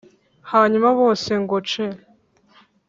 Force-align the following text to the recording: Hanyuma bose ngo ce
Hanyuma 0.51 0.89
bose 0.99 1.31
ngo 1.41 1.57
ce 1.69 1.85